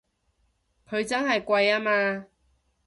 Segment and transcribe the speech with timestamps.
[0.89, 2.25] 佢真係貴吖嘛！